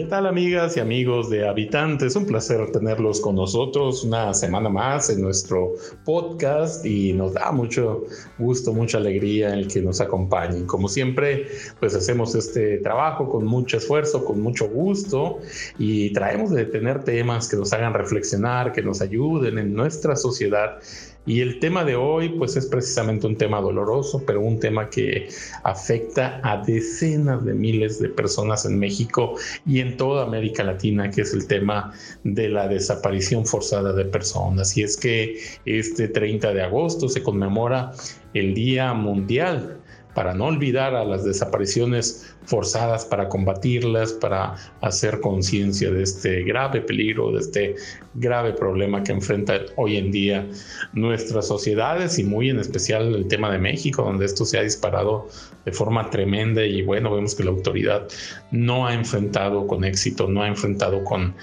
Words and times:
¿Qué 0.00 0.06
tal 0.06 0.26
amigas 0.26 0.78
y 0.78 0.80
amigos 0.80 1.28
de 1.28 1.46
Habitantes? 1.46 2.16
Un 2.16 2.24
placer 2.24 2.72
tenerlos 2.72 3.20
con 3.20 3.36
nosotros 3.36 4.02
una 4.02 4.32
semana 4.32 4.70
más 4.70 5.10
en 5.10 5.20
nuestro 5.20 5.74
podcast 6.06 6.86
y 6.86 7.12
nos 7.12 7.34
da 7.34 7.52
mucho 7.52 8.04
gusto, 8.38 8.72
mucha 8.72 8.96
alegría 8.96 9.52
el 9.52 9.68
que 9.68 9.82
nos 9.82 10.00
acompañen. 10.00 10.64
Como 10.64 10.88
siempre, 10.88 11.48
pues 11.80 11.94
hacemos 11.94 12.34
este 12.34 12.78
trabajo 12.78 13.28
con 13.28 13.44
mucho 13.44 13.76
esfuerzo, 13.76 14.24
con 14.24 14.40
mucho 14.40 14.70
gusto 14.70 15.40
y 15.78 16.14
traemos 16.14 16.48
de 16.48 16.64
tener 16.64 17.04
temas 17.04 17.46
que 17.46 17.58
nos 17.58 17.70
hagan 17.74 17.92
reflexionar, 17.92 18.72
que 18.72 18.80
nos 18.80 19.02
ayuden 19.02 19.58
en 19.58 19.74
nuestra 19.74 20.16
sociedad 20.16 20.78
y 21.26 21.42
el 21.42 21.60
tema 21.60 21.84
de 21.84 21.96
hoy, 21.96 22.30
pues 22.30 22.56
es 22.56 22.66
precisamente 22.66 23.26
un 23.26 23.36
tema 23.36 23.60
doloroso, 23.60 24.22
pero 24.26 24.40
un 24.40 24.58
tema 24.58 24.88
que 24.88 25.28
afecta 25.64 26.40
a 26.42 26.62
decenas 26.62 27.44
de 27.44 27.52
miles 27.52 28.00
de 28.00 28.08
personas 28.08 28.64
en 28.64 28.78
México 28.78 29.34
y 29.66 29.80
en 29.80 29.96
toda 29.96 30.24
América 30.24 30.64
Latina, 30.64 31.10
que 31.10 31.22
es 31.22 31.34
el 31.34 31.46
tema 31.46 31.92
de 32.24 32.48
la 32.48 32.68
desaparición 32.68 33.44
forzada 33.44 33.92
de 33.92 34.06
personas. 34.06 34.76
Y 34.76 34.82
es 34.82 34.96
que 34.96 35.38
este 35.66 36.08
30 36.08 36.54
de 36.54 36.62
agosto 36.62 37.08
se 37.08 37.22
conmemora 37.22 37.92
el 38.32 38.54
Día 38.54 38.94
Mundial 38.94 39.79
para 40.14 40.34
no 40.34 40.46
olvidar 40.46 40.94
a 40.94 41.04
las 41.04 41.24
desapariciones 41.24 42.34
forzadas, 42.44 43.04
para 43.04 43.28
combatirlas, 43.28 44.12
para 44.12 44.56
hacer 44.80 45.20
conciencia 45.20 45.90
de 45.90 46.02
este 46.02 46.42
grave 46.42 46.80
peligro, 46.80 47.32
de 47.32 47.40
este 47.40 47.74
grave 48.14 48.52
problema 48.52 49.02
que 49.02 49.12
enfrenta 49.12 49.60
hoy 49.76 49.96
en 49.96 50.10
día 50.10 50.46
nuestras 50.92 51.46
sociedades 51.46 52.18
y 52.18 52.24
muy 52.24 52.50
en 52.50 52.58
especial 52.58 53.14
el 53.14 53.28
tema 53.28 53.52
de 53.52 53.58
México, 53.58 54.02
donde 54.02 54.26
esto 54.26 54.44
se 54.44 54.58
ha 54.58 54.62
disparado 54.62 55.28
de 55.64 55.72
forma 55.72 56.10
tremenda 56.10 56.64
y 56.64 56.82
bueno, 56.82 57.14
vemos 57.14 57.34
que 57.34 57.44
la 57.44 57.50
autoridad 57.50 58.08
no 58.50 58.86
ha 58.86 58.94
enfrentado 58.94 59.66
con 59.66 59.84
éxito, 59.84 60.26
no 60.26 60.42
ha 60.42 60.48
enfrentado 60.48 61.04
con 61.04 61.34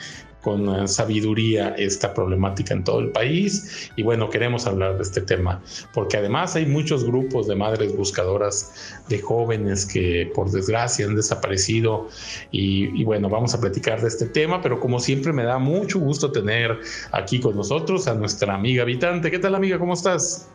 con 0.41 0.87
sabiduría 0.87 1.69
esta 1.77 2.13
problemática 2.13 2.73
en 2.73 2.83
todo 2.83 2.99
el 2.99 3.09
país 3.09 3.89
y 3.95 4.03
bueno, 4.03 4.29
queremos 4.29 4.65
hablar 4.65 4.95
de 4.97 5.03
este 5.03 5.21
tema 5.21 5.61
porque 5.93 6.17
además 6.17 6.55
hay 6.55 6.65
muchos 6.65 7.03
grupos 7.03 7.47
de 7.47 7.55
madres 7.55 7.95
buscadoras 7.95 8.71
de 9.09 9.19
jóvenes 9.19 9.85
que 9.85 10.31
por 10.33 10.51
desgracia 10.51 11.05
han 11.05 11.15
desaparecido 11.15 12.07
y, 12.51 13.03
bueno, 13.03 13.29
vamos 13.29 13.53
a 13.53 13.61
platicar 13.61 14.01
de 14.01 14.07
este 14.07 14.25
tema, 14.25 14.61
pero 14.61 14.79
como 14.79 14.99
siempre 14.99 15.33
me 15.33 15.43
da 15.43 15.59
mucho 15.59 15.99
gusto 15.99 16.31
tener 16.31 16.79
aquí 17.11 17.39
con 17.39 17.55
nosotros 17.55 18.07
a 18.07 18.13
nuestra 18.13 18.53
amiga 18.53 18.83
habitante. 18.83 19.31
¿Qué 19.31 19.39
tal 19.39 19.55
amiga? 19.55 19.79
¿Cómo 19.79 19.93
estás? 19.93 20.49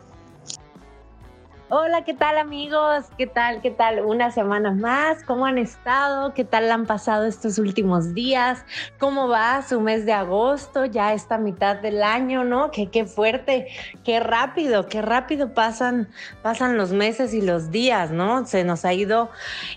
Hola, 1.75 2.03
¿qué 2.03 2.13
tal 2.13 2.37
amigos? 2.37 3.05
¿Qué 3.17 3.25
tal? 3.25 3.59
¿Qué 3.61 3.71
tal? 3.71 4.05
Una 4.05 4.29
semana 4.29 4.69
más. 4.69 5.23
¿Cómo 5.23 5.47
han 5.47 5.57
estado? 5.57 6.35
¿Qué 6.35 6.43
tal 6.43 6.71
han 6.71 6.85
pasado 6.85 7.25
estos 7.25 7.57
últimos 7.57 8.13
días? 8.13 8.63
¿Cómo 8.99 9.27
va 9.27 9.59
su 9.63 9.81
mes 9.81 10.05
de 10.05 10.13
agosto? 10.13 10.85
Ya 10.85 11.13
esta 11.13 11.39
mitad 11.39 11.77
del 11.77 12.03
año, 12.03 12.43
¿no? 12.43 12.69
Qué, 12.69 12.91
qué 12.91 13.05
fuerte, 13.05 13.69
qué 14.03 14.19
rápido, 14.19 14.85
qué 14.85 15.01
rápido 15.01 15.55
pasan, 15.55 16.09
pasan 16.43 16.77
los 16.77 16.91
meses 16.91 17.33
y 17.33 17.41
los 17.41 17.71
días, 17.71 18.11
¿no? 18.11 18.45
Se 18.45 18.63
nos 18.63 18.85
ha 18.85 18.93
ido 18.93 19.31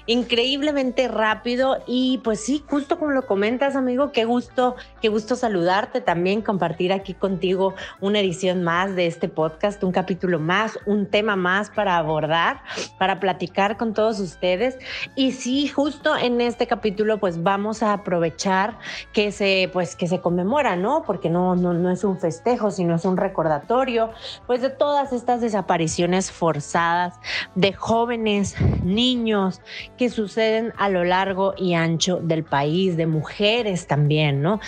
increíblemente 0.05 1.09
rápido 1.09 1.83
y 1.87 2.21
pues 2.23 2.45
sí, 2.45 2.63
justo 2.69 2.99
como 2.99 3.13
lo 3.13 3.27
comentas, 3.27 3.75
amigo, 3.75 4.13
qué 4.13 4.27
gusto, 4.27 4.77
qué 5.01 5.09
gusto 5.09 5.35
saludarte 5.35 6.03
también, 6.03 6.43
compartir 6.43 6.93
aquí 6.93 7.15
contigo 7.15 7.75
una 8.03 8.21
edición 8.21 8.65
más 8.65 8.95
de 8.95 9.07
este 9.07 9.31
podcast, 9.31 9.83
un 9.83 9.93
capítulo 9.93 10.39
más, 10.39 10.79
un 10.85 11.07
tema 11.07 11.37
más 11.37 11.71
para 11.71 11.86
para 11.87 11.99
abordar, 11.99 12.63
para 12.99 13.21
platicar 13.21 13.77
con 13.77 13.95
todos 13.95 14.19
ustedes. 14.19 14.77
Y 15.15 15.31
sí, 15.31 15.69
justo 15.69 16.17
en 16.17 16.41
este 16.41 16.67
capítulo, 16.67 17.19
pues 17.19 17.45
vamos 17.45 17.81
a 17.85 17.93
aprovechar 17.93 18.77
que 19.13 19.31
se, 19.31 19.71
pues, 19.73 19.95
que 19.95 20.09
se 20.09 20.21
conmemora, 20.21 20.75
¿no? 20.75 21.05
Porque 21.07 21.31
no, 21.31 21.55
no, 21.55 21.75
no 21.75 21.91
es 21.93 22.03
un 22.03 22.19
festejo, 22.19 22.73
sino 22.73 22.97
es 22.97 23.05
un 23.05 23.17
recordatorio, 23.17 24.11
pues, 24.49 24.63
de 24.63 24.71
todas 24.71 25.13
estas 25.13 25.41
desapariciones 25.41 26.33
forzadas 26.33 27.21
de 27.55 27.73
jóvenes, 27.73 28.57
niños, 28.83 29.61
que 29.97 30.11
suceden 30.11 30.73
a 30.79 30.89
lo 30.89 31.05
largo 31.05 31.55
y 31.57 31.75
ancho 31.75 32.17
del 32.17 32.43
país, 32.43 32.97
de 32.97 33.07
mujeres 33.07 33.87
también, 33.87 34.43
¿no? 34.43 34.59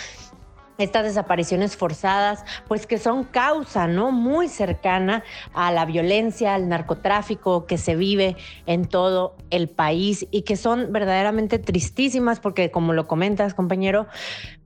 Estas 0.79 1.03
desapariciones 1.03 1.77
forzadas, 1.77 2.43
pues 2.67 2.87
que 2.87 2.97
son 2.97 3.25
causa, 3.25 3.87
¿no? 3.87 4.11
Muy 4.11 4.47
cercana 4.47 5.23
a 5.53 5.71
la 5.71 5.85
violencia, 5.85 6.55
al 6.55 6.69
narcotráfico 6.69 7.65
que 7.65 7.77
se 7.77 7.95
vive 7.95 8.37
en 8.65 8.85
todo 8.85 9.35
el 9.51 9.67
país 9.67 10.25
y 10.31 10.43
que 10.43 10.55
son 10.55 10.91
verdaderamente 10.91 11.59
tristísimas 11.59 12.39
porque, 12.39 12.71
como 12.71 12.93
lo 12.93 13.07
comentas, 13.07 13.53
compañero, 13.53 14.07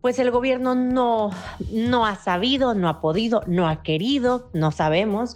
pues 0.02 0.20
el 0.20 0.32
gobierno 0.32 0.76
no, 0.76 1.32
no 1.72 2.06
ha 2.06 2.16
sabido, 2.16 2.76
no 2.76 2.90
ha 2.90 3.02
podido, 3.02 3.44
no 3.48 3.68
ha 3.68 3.82
querido, 3.82 4.50
no 4.54 4.72
sabemos 4.72 5.36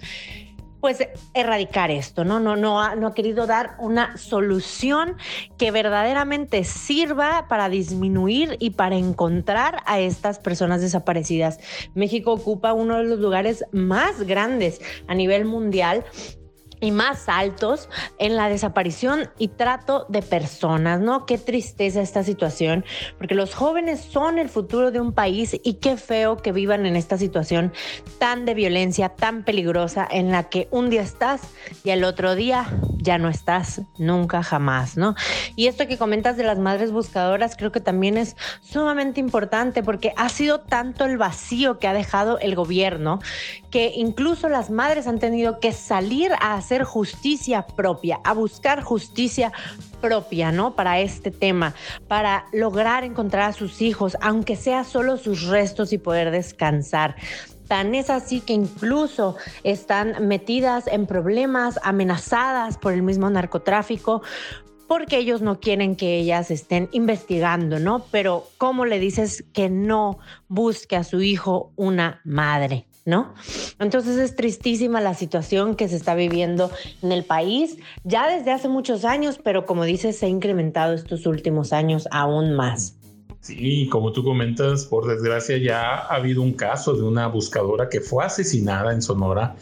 pues 0.81 1.07
erradicar 1.33 1.91
esto, 1.91 2.23
¿no? 2.23 2.39
No, 2.39 2.55
no, 2.55 2.81
ha, 2.81 2.95
no 2.95 3.07
ha 3.07 3.13
querido 3.13 3.47
dar 3.47 3.75
una 3.79 4.17
solución 4.17 5.17
que 5.57 5.71
verdaderamente 5.71 6.63
sirva 6.63 7.47
para 7.47 7.69
disminuir 7.69 8.57
y 8.59 8.71
para 8.71 8.95
encontrar 8.95 9.81
a 9.85 9.99
estas 9.99 10.39
personas 10.39 10.81
desaparecidas. 10.81 11.59
México 11.95 12.33
ocupa 12.33 12.73
uno 12.73 12.97
de 12.97 13.05
los 13.05 13.19
lugares 13.19 13.65
más 13.71 14.23
grandes 14.23 14.81
a 15.07 15.15
nivel 15.15 15.45
mundial 15.45 16.05
y 16.79 16.91
más 16.91 17.29
altos 17.29 17.89
en 18.19 18.35
la 18.35 18.49
desaparición 18.49 19.29
y 19.38 19.49
trato 19.49 20.05
de 20.09 20.21
personas, 20.21 20.99
¿no? 20.99 21.25
Qué 21.25 21.38
tristeza 21.38 22.01
esta 22.01 22.23
situación, 22.23 22.85
porque 23.17 23.35
los 23.35 23.53
jóvenes 23.53 24.01
son 24.01 24.39
el 24.39 24.49
futuro 24.49 24.91
de 24.91 24.99
un 24.99 25.13
país 25.13 25.59
y 25.63 25.75
qué 25.75 25.97
feo 25.97 26.38
que 26.38 26.51
vivan 26.51 26.85
en 26.85 26.95
esta 26.95 27.17
situación 27.17 27.73
tan 28.19 28.45
de 28.45 28.53
violencia, 28.53 29.09
tan 29.09 29.43
peligrosa, 29.43 30.07
en 30.09 30.31
la 30.31 30.49
que 30.49 30.67
un 30.71 30.89
día 30.89 31.01
estás 31.01 31.41
y 31.83 31.89
el 31.89 32.03
otro 32.03 32.35
día 32.35 32.65
ya 32.97 33.17
no 33.17 33.29
estás, 33.29 33.81
nunca 33.97 34.44
jamás, 34.44 34.97
¿no? 34.97 35.15
Y 35.55 35.67
esto 35.67 35.88
que 35.88 35.97
comentas 35.97 36.38
de 36.38 36.44
las 36.44 36.59
madres 36.59 36.91
buscadoras 36.91 37.55
creo 37.55 37.71
que 37.71 37.79
también 37.79 38.17
es 38.17 38.35
sumamente 38.61 39.19
importante 39.19 39.83
porque 39.83 40.13
ha 40.17 40.29
sido 40.29 40.59
tanto 40.59 41.05
el 41.05 41.17
vacío 41.17 41.79
que 41.79 41.88
ha 41.88 41.94
dejado 41.94 42.39
el 42.39 42.55
gobierno 42.55 43.19
incluso 43.95 44.49
las 44.49 44.69
madres 44.69 45.07
han 45.07 45.19
tenido 45.19 45.59
que 45.59 45.71
salir 45.71 46.31
a 46.39 46.55
hacer 46.55 46.83
justicia 46.83 47.65
propia, 47.65 48.19
a 48.23 48.33
buscar 48.33 48.81
justicia 48.81 49.51
propia, 50.01 50.51
¿no? 50.51 50.75
Para 50.75 50.99
este 50.99 51.31
tema, 51.31 51.73
para 52.07 52.45
lograr 52.53 53.03
encontrar 53.03 53.49
a 53.49 53.53
sus 53.53 53.81
hijos, 53.81 54.17
aunque 54.21 54.55
sea 54.55 54.83
solo 54.83 55.17
sus 55.17 55.43
restos 55.47 55.93
y 55.93 55.97
poder 55.97 56.31
descansar. 56.31 57.15
Tan 57.67 57.95
es 57.95 58.09
así 58.09 58.39
que 58.39 58.53
incluso 58.53 59.35
están 59.63 60.27
metidas 60.27 60.88
en 60.88 61.05
problemas, 61.05 61.79
amenazadas 61.83 62.77
por 62.77 62.94
el 62.94 63.03
mismo 63.03 63.29
narcotráfico, 63.29 64.21
porque 64.88 65.17
ellos 65.17 65.41
no 65.41 65.59
quieren 65.59 65.95
que 65.95 66.17
ellas 66.17 66.49
estén 66.49 66.88
investigando, 66.94 67.79
¿no? 67.79 68.05
Pero 68.09 68.47
¿cómo 68.57 68.85
le 68.85 68.99
dices 68.99 69.44
que 69.53 69.69
no 69.69 70.17
busque 70.47 70.95
a 70.95 71.03
su 71.03 71.21
hijo 71.21 71.73
una 71.75 72.21
madre? 72.23 72.88
¿No? 73.07 73.34
Entonces 73.79 74.18
es 74.18 74.35
tristísima 74.35 75.00
la 75.00 75.13
situación 75.13 75.75
que 75.75 75.88
se 75.88 75.95
está 75.95 76.13
viviendo 76.13 76.69
en 77.01 77.13
el 77.13 77.23
país 77.23 77.78
ya 78.03 78.28
desde 78.28 78.51
hace 78.51 78.68
muchos 78.68 79.06
años, 79.06 79.40
pero 79.41 79.66
como 79.66 79.85
dices, 79.85 80.19
se 80.19 80.25
ha 80.25 80.29
incrementado 80.29 80.94
estos 80.94 81.25
últimos 81.25 81.72
años 81.72 82.07
aún 82.12 82.53
más. 82.53 82.97
Sí, 83.40 83.88
como 83.90 84.12
tú 84.12 84.25
comentas, 84.25 84.85
por 84.85 85.07
desgracia 85.07 85.57
ya 85.57 86.00
ha 86.00 86.16
habido 86.16 86.41
un 86.41 86.51
caso 86.51 86.95
de 86.95 87.03
una 87.03 87.28
buscadora 87.28 87.88
que 87.88 88.01
fue 88.01 88.25
asesinada 88.25 88.92
en 88.92 89.01
Sonora 89.01 89.56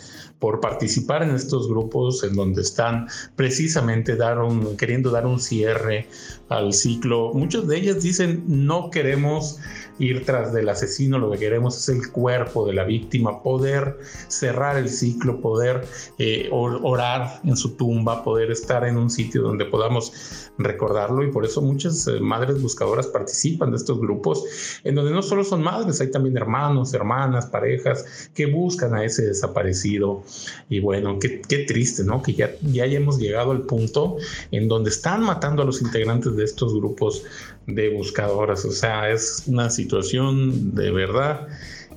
por 0.46 0.60
participar 0.60 1.24
en 1.24 1.32
estos 1.32 1.68
grupos 1.68 2.24
en 2.24 2.36
donde 2.36 2.62
están 2.62 3.08
precisamente 3.36 4.16
dar 4.16 4.38
queriendo 4.78 5.10
dar 5.10 5.26
un 5.26 5.40
cierre 5.40 6.08
al 6.50 6.72
ciclo. 6.74 7.34
Muchas 7.34 7.66
de 7.68 7.78
ellas 7.78 8.04
dicen 8.04 8.44
no 8.46 8.92
queremos 8.92 9.58
ir 9.98 10.24
tras 10.24 10.54
del 10.54 10.70
asesino, 10.70 11.18
lo 11.18 11.32
que 11.32 11.40
queremos 11.40 11.78
es 11.78 11.90
el 11.90 12.12
cuerpo 12.12 12.68
de 12.68 12.74
la 12.74 12.84
víctima, 12.84 13.42
poder 13.42 13.98
cerrar 14.28 14.78
el 14.78 14.90
ciclo, 14.90 15.42
poder 15.42 15.88
eh, 16.20 16.50
orar 16.52 17.40
en 17.44 17.58
su 17.58 17.76
tumba, 17.76 18.24
poder 18.24 18.52
estar 18.52 18.86
en 18.86 18.98
un 18.98 19.10
sitio 19.10 19.42
donde 19.42 19.66
podamos 19.66 20.52
recordarlo 20.58 21.24
y 21.24 21.32
por 21.32 21.46
eso 21.46 21.62
muchas 21.62 22.08
eh, 22.08 22.20
madres 22.20 22.62
buscadoras 22.62 23.08
participan 23.08 23.72
de 23.72 23.78
estos 23.78 24.00
grupos 24.00 24.44
en 24.84 24.96
donde 24.96 25.12
no 25.12 25.22
solo 25.22 25.44
son 25.44 25.64
madres, 25.64 26.00
hay 26.02 26.12
también 26.12 26.38
hermanos, 26.38 26.94
hermanas, 26.94 27.48
parejas 27.48 28.30
que 28.34 28.46
buscan 28.46 28.94
a 28.94 29.04
ese 29.04 29.26
desaparecido 29.26 30.24
y 30.70 30.80
bueno, 30.80 31.20
qué, 31.20 31.42
qué 31.48 31.60
triste, 31.60 32.04
¿no? 32.04 32.22
Que 32.22 32.34
ya, 32.34 32.52
ya 32.62 32.84
hayamos 32.84 33.20
llegado 33.20 33.52
al 33.52 33.62
punto 33.62 34.18
en 34.52 34.68
donde 34.68 34.90
están 34.90 35.24
matando 35.24 35.62
a 35.62 35.66
los 35.66 35.82
integrantes 35.82 36.36
de 36.36 36.44
estos 36.44 36.74
grupos 36.74 37.24
de 37.68 37.90
buscadoras, 37.90 38.66
o 38.66 38.72
sea, 38.72 39.10
es 39.10 39.44
una 39.48 39.70
situación 39.70 40.76
de 40.76 40.92
verdad 40.92 41.48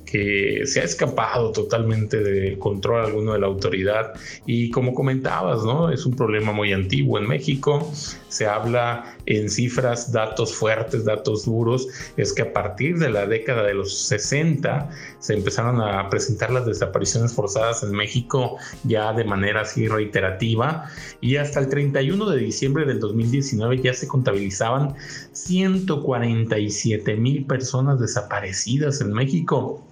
que 0.09 0.61
se 0.65 0.81
ha 0.81 0.83
escapado 0.83 1.51
totalmente 1.51 2.23
del 2.23 2.57
control 2.57 3.05
alguno 3.05 3.33
de 3.33 3.39
la 3.39 3.47
autoridad 3.47 4.13
y 4.45 4.71
como 4.71 4.93
comentabas, 4.93 5.63
¿no? 5.63 5.91
Es 5.91 6.05
un 6.05 6.15
problema 6.15 6.51
muy 6.51 6.73
antiguo 6.73 7.19
en 7.19 7.27
México, 7.27 7.91
se 8.27 8.47
habla 8.47 9.17
en 9.29 9.49
cifras, 9.49 10.11
datos 10.11 10.53
fuertes, 10.55 11.05
datos 11.05 11.45
duros, 11.45 11.87
es 12.17 12.33
que 12.33 12.41
a 12.41 12.51
partir 12.51 12.97
de 12.97 13.09
la 13.09 13.27
década 13.27 13.63
de 13.63 13.75
los 13.75 13.97
60 14.07 14.89
se 15.19 15.33
empezaron 15.35 15.79
a 15.81 16.09
presentar 16.09 16.51
las 16.51 16.65
desapariciones 16.65 17.33
forzadas 17.33 17.83
en 17.83 17.91
México 17.91 18.57
ya 18.83 19.13
de 19.13 19.23
manera 19.23 19.61
así 19.61 19.87
reiterativa 19.87 20.89
y 21.21 21.35
hasta 21.35 21.59
el 21.59 21.69
31 21.69 22.29
de 22.29 22.37
diciembre 22.37 22.85
del 22.85 22.99
2019 22.99 23.81
ya 23.81 23.93
se 23.93 24.07
contabilizaban 24.07 24.95
147 25.31 27.15
mil 27.15 27.45
personas 27.45 27.99
desaparecidas 27.99 29.01
en 29.01 29.13
México. 29.13 29.85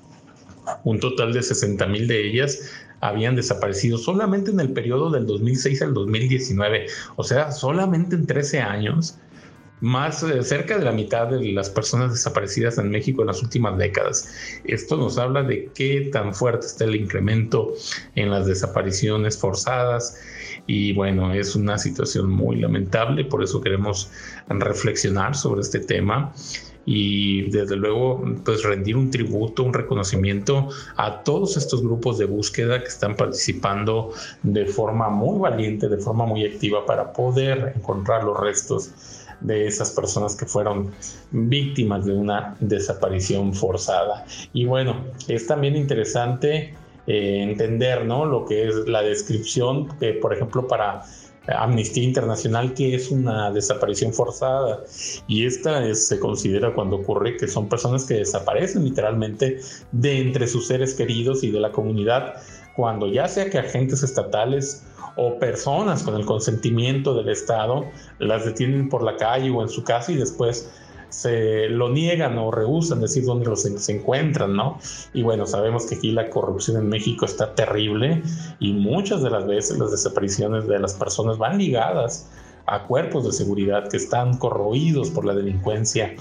Un 0.84 1.00
total 1.00 1.32
de 1.32 1.44
60 1.44 1.86
mil 1.88 2.08
de 2.08 2.28
ellas 2.28 2.60
habían 3.00 3.36
desaparecido 3.36 3.98
solamente 3.98 4.52
en 4.52 4.60
el 4.60 4.74
periodo 4.74 5.12
del 5.12 5.26
2006 5.28 5.82
al 5.82 5.94
2019, 5.94 6.88
o 7.16 7.24
sea, 7.24 7.52
solamente 7.52 8.16
en 8.16 8.26
13 8.26 8.60
años, 8.60 9.20
más 9.80 10.24
eh, 10.24 10.44
cerca 10.44 10.78
de 10.78 10.86
la 10.86 10.92
mitad 10.92 11.28
de 11.28 11.52
las 11.52 11.70
personas 11.70 12.12
desaparecidas 12.12 12.78
en 12.78 12.90
México 12.90 13.22
en 13.22 13.28
las 13.28 13.42
últimas 13.44 13.78
décadas. 13.78 14.30
Esto 14.64 14.98
nos 14.98 15.18
habla 15.18 15.44
de 15.44 15.70
qué 15.74 16.10
tan 16.12 16.34
fuerte 16.34 16.66
está 16.66 16.86
el 16.86 16.96
incremento 16.96 17.74
en 18.16 18.32
las 18.32 18.46
desapariciones 18.46 19.38
forzadas 19.38 20.18
y 20.66 20.94
bueno, 20.94 21.34
es 21.34 21.56
una 21.56 21.78
situación 21.78 22.30
muy 22.30 22.58
lamentable, 22.58 23.26
por 23.26 23.44
eso 23.44 23.62
queremos 23.62 24.10
reflexionar 24.50 25.36
sobre 25.36 25.62
este 25.62 25.80
tema 25.80 26.34
y 26.90 27.50
desde 27.50 27.76
luego 27.76 28.24
pues 28.46 28.64
rendir 28.64 28.96
un 28.96 29.12
tributo, 29.12 29.64
un 29.64 29.74
reconocimiento 29.74 30.70
a 30.96 31.22
todos 31.24 31.58
estos 31.58 31.84
grupos 31.84 32.18
de 32.18 32.26
búsqueda 32.26 32.80
que 32.80 32.88
están 32.88 33.16
participando 33.16 34.14
de 34.42 34.66
forma 34.66 35.10
muy 35.10 35.38
valiente, 35.38 35.90
de 35.90 35.98
forma 35.98 36.26
muy 36.26 36.46
activa 36.46 36.86
para 36.86 37.12
poder 37.12 37.74
encontrar 37.76 38.24
los 38.24 38.40
restos 38.40 38.92
de 39.42 39.68
esas 39.68 39.92
personas 39.92 40.36
que 40.36 40.46
fueron 40.46 40.92
víctimas 41.32 42.06
de 42.06 42.14
una 42.14 42.56
desaparición 42.60 43.54
forzada. 43.54 44.26
Y 44.54 44.66
bueno, 44.66 45.06
es 45.28 45.48
también 45.48 45.76
interesante 45.76 46.74
eh, 47.08 47.44
entender 47.44 48.06
¿no? 48.06 48.26
lo 48.26 48.46
que 48.46 48.68
es 48.68 48.76
la 48.88 49.02
descripción, 49.02 49.88
que 50.00 50.14
por 50.14 50.34
ejemplo 50.34 50.68
para 50.68 51.04
Amnistía 51.48 52.04
Internacional 52.04 52.74
que 52.74 52.96
es 52.96 53.10
una 53.10 53.52
desaparición 53.52 54.14
forzada 54.14 54.84
y 55.28 55.46
esta 55.46 55.94
se 55.96 56.20
considera 56.20 56.74
cuando 56.74 56.98
ocurre 56.98 57.38
que 57.38 57.48
son 57.48 57.70
personas 57.70 58.06
que 58.06 58.16
desaparecen 58.16 58.84
literalmente 58.84 59.60
de 59.92 60.20
entre 60.20 60.48
sus 60.48 60.68
seres 60.68 60.94
queridos 60.94 61.44
y 61.44 61.52
de 61.52 61.60
la 61.60 61.72
comunidad 61.72 62.34
cuando 62.76 63.08
ya 63.08 63.28
sea 63.28 63.50
que 63.50 63.60
agentes 63.60 64.04
estatales 64.04 64.84
o 65.18 65.40
personas 65.40 66.04
con 66.04 66.16
el 66.16 66.26
consentimiento 66.26 67.14
del 67.16 67.30
Estado 67.30 67.86
las 68.20 68.46
detienen 68.46 68.88
por 68.88 69.04
la 69.04 69.18
calle 69.18 69.50
o 69.50 69.62
en 69.62 69.70
su 69.70 69.84
casa 69.84 70.12
y 70.12 70.16
después 70.16 70.72
se 71.10 71.70
lo 71.70 71.90
niegan 71.90 72.38
o 72.38 72.52
rehusan 72.52 73.02
decir 73.02 73.26
dónde 73.26 73.46
los 73.46 73.64
se 73.64 73.92
encuentran, 73.92 74.56
¿no? 74.56 74.78
Y 75.14 75.24
bueno, 75.24 75.46
sabemos 75.46 75.86
que 75.86 75.96
aquí 75.96 76.12
la 76.12 76.30
corrupción 76.30 76.78
en 76.78 76.90
México 76.90 77.26
está 77.26 77.56
terrible 77.56 78.22
y 78.60 78.74
muchas 78.74 79.24
de 79.24 79.30
las 79.30 79.48
veces 79.48 79.80
las 79.80 79.92
desapariciones 79.92 80.68
de 80.68 80.80
las 80.80 80.94
personas 80.94 81.38
van 81.38 81.58
ligadas 81.58 82.30
a 82.66 82.84
cuerpos 82.84 83.26
de 83.26 83.32
seguridad 83.32 83.88
que 83.88 83.98
están 83.98 84.38
corroídos 84.38 85.10
por 85.10 85.26
la 85.26 85.34
delincuencia 85.34 86.14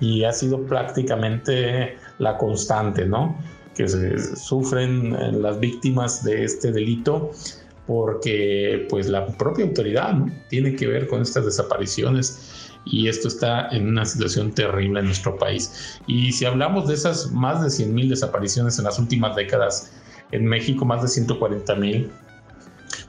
y 0.00 0.22
ha 0.24 0.32
sido 0.32 0.62
prácticamente 0.62 1.96
la 2.18 2.38
constante, 2.38 3.04
¿no? 3.04 3.36
Que 3.74 3.88
se 3.88 4.36
sufren 4.36 5.14
eh, 5.14 5.32
las 5.32 5.58
víctimas 5.58 6.22
de 6.22 6.44
este 6.44 6.70
delito 6.70 7.32
porque 7.88 8.86
pues 8.90 9.08
la 9.08 9.26
propia 9.26 9.64
autoridad 9.64 10.12
¿no? 10.12 10.30
tiene 10.50 10.76
que 10.76 10.86
ver 10.86 11.08
con 11.08 11.22
estas 11.22 11.46
desapariciones 11.46 12.78
y 12.84 13.08
esto 13.08 13.28
está 13.28 13.68
en 13.70 13.88
una 13.88 14.04
situación 14.04 14.52
terrible 14.52 15.00
en 15.00 15.06
nuestro 15.06 15.38
país. 15.38 15.98
Y 16.06 16.32
si 16.32 16.44
hablamos 16.44 16.86
de 16.86 16.94
esas 16.94 17.32
más 17.32 17.62
de 17.62 17.70
100 17.70 17.94
mil 17.94 18.10
desapariciones 18.10 18.78
en 18.78 18.84
las 18.84 18.98
últimas 18.98 19.34
décadas, 19.34 19.90
en 20.32 20.44
México 20.44 20.84
más 20.84 21.00
de 21.00 21.08
140 21.08 21.74
mil, 21.76 22.10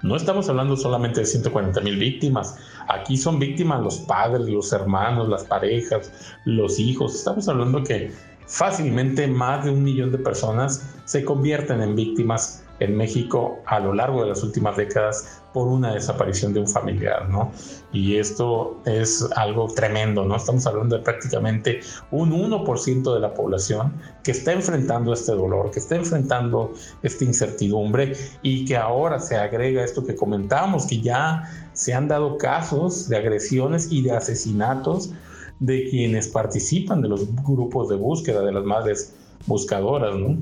no 0.01 0.15
estamos 0.15 0.47
hablando 0.47 0.77
solamente 0.77 1.19
de 1.19 1.25
140 1.25 1.81
mil 1.81 1.97
víctimas, 1.97 2.55
aquí 2.87 3.17
son 3.17 3.37
víctimas 3.37 3.81
los 3.81 3.97
padres, 3.97 4.47
los 4.47 4.71
hermanos, 4.71 5.27
las 5.27 5.43
parejas, 5.43 6.09
los 6.45 6.79
hijos, 6.79 7.15
estamos 7.15 7.49
hablando 7.49 7.83
que 7.83 8.13
fácilmente 8.47 9.27
más 9.27 9.65
de 9.65 9.71
un 9.71 9.83
millón 9.83 10.13
de 10.13 10.19
personas 10.19 10.89
se 11.03 11.25
convierten 11.25 11.81
en 11.81 11.97
víctimas 11.97 12.63
en 12.79 12.95
México 12.95 13.59
a 13.65 13.79
lo 13.79 13.93
largo 13.93 14.23
de 14.23 14.29
las 14.29 14.43
últimas 14.43 14.77
décadas 14.77 15.41
por 15.53 15.67
una 15.67 15.93
desaparición 15.93 16.53
de 16.53 16.59
un 16.59 16.67
familiar, 16.67 17.27
¿no? 17.29 17.51
Y 17.91 18.17
esto 18.17 18.79
es 18.85 19.27
algo 19.35 19.67
tremendo, 19.67 20.25
¿no? 20.25 20.35
Estamos 20.35 20.65
hablando 20.67 20.97
de 20.97 21.03
prácticamente 21.03 21.79
un 22.11 22.31
1% 22.31 23.13
de 23.13 23.19
la 23.19 23.33
población 23.33 23.93
que 24.23 24.31
está 24.31 24.53
enfrentando 24.53 25.13
este 25.13 25.31
dolor, 25.31 25.71
que 25.71 25.79
está 25.79 25.95
enfrentando 25.95 26.73
esta 27.01 27.23
incertidumbre 27.23 28.15
y 28.43 28.65
que 28.65 28.77
ahora 28.77 29.19
se 29.19 29.37
agrega 29.37 29.83
esto 29.83 30.05
que 30.05 30.15
comentamos, 30.15 30.85
que 30.85 31.01
ya 31.01 31.43
se 31.73 31.93
han 31.93 32.07
dado 32.07 32.37
casos 32.37 33.09
de 33.09 33.17
agresiones 33.17 33.91
y 33.91 34.03
de 34.03 34.11
asesinatos 34.11 35.11
de 35.59 35.89
quienes 35.89 36.27
participan 36.27 37.01
de 37.01 37.09
los 37.09 37.27
grupos 37.43 37.89
de 37.89 37.95
búsqueda 37.95 38.41
de 38.41 38.51
las 38.51 38.63
madres 38.63 39.15
buscadoras, 39.45 40.15
¿no? 40.15 40.37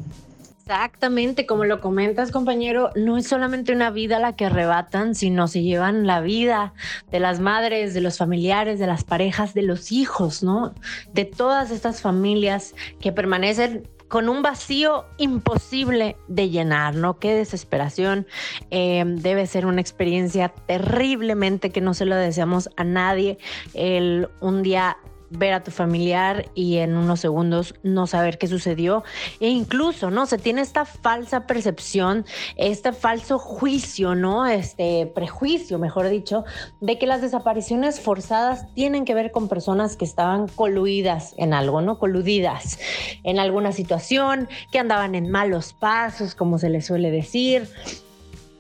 Exactamente, 0.70 1.46
como 1.46 1.64
lo 1.64 1.80
comentas, 1.80 2.30
compañero, 2.30 2.90
no 2.94 3.18
es 3.18 3.26
solamente 3.26 3.72
una 3.72 3.90
vida 3.90 4.20
la 4.20 4.36
que 4.36 4.48
arrebatan, 4.48 5.16
sino 5.16 5.48
se 5.48 5.64
llevan 5.64 6.06
la 6.06 6.20
vida 6.20 6.74
de 7.10 7.22
las 7.22 7.40
madres, 7.40 7.94
de 7.94 8.02
los 8.02 8.18
familiares, 8.18 8.78
de 8.78 8.86
las 8.86 9.06
parejas, 9.06 9.54
de 9.54 9.62
los 9.62 9.94
hijos, 9.94 10.44
¿no? 10.44 10.74
De 11.14 11.24
todas 11.24 11.72
estas 11.72 12.02
familias 12.02 12.76
que 13.00 13.14
permanecen 13.14 13.88
con 14.10 14.28
un 14.28 14.42
vacío 14.42 15.06
imposible 15.18 16.18
de 16.28 16.50
llenar, 16.50 16.96
¿no? 16.96 17.18
Qué 17.18 17.34
desesperación. 17.34 18.28
Eh, 18.70 19.06
debe 19.08 19.48
ser 19.48 19.66
una 19.66 19.80
experiencia 19.80 20.50
terriblemente 20.50 21.70
que 21.70 21.80
no 21.80 21.94
se 21.94 22.06
lo 22.06 22.18
deseamos 22.18 22.70
a 22.76 22.84
nadie. 22.84 23.38
El 23.74 24.28
un 24.42 24.64
día 24.64 24.98
ver 25.30 25.54
a 25.54 25.64
tu 25.64 25.72
familiar 25.72 26.46
y 26.56 26.78
en 26.78 26.96
unos 26.96 27.20
segundos 27.20 27.76
no 27.84 28.08
saber 28.08 28.38
qué 28.38 28.48
sucedió. 28.48 29.04
E 29.40 29.50
incluso, 29.50 30.12
¿no? 30.12 30.26
Se 30.26 30.38
tiene 30.38 30.62
esta 30.62 30.86
falsa 30.86 31.46
percepción, 31.48 32.26
este 32.56 32.94
falso 32.94 33.40
juicio, 33.40 34.16
¿no? 34.16 34.46
Este 34.46 35.12
prejuicio, 35.14 35.80
mejor 35.80 36.10
dicho, 36.10 36.46
de 36.82 36.98
que 36.98 37.08
las 37.08 37.22
desapariciones 37.22 38.00
forzadas 38.00 38.74
tienen 38.74 39.06
que 39.06 39.14
ver 39.14 39.32
con 39.32 39.48
personas 39.50 39.98
que 39.98 40.06
estaban 40.06 40.48
coluidas 40.48 41.34
en 41.38 41.54
algo, 41.54 41.82
¿no? 41.82 42.00
Coludidas 42.00 42.80
en 43.24 43.40
alguna 43.40 43.72
situación, 43.72 44.48
que 44.72 44.80
andaban 44.80 45.16
en 45.16 45.30
malos 45.30 45.74
pasos, 45.74 46.36
como 46.36 46.58
se 46.58 46.70
les 46.70 46.86
suele 46.86 47.12
decir 47.12 47.70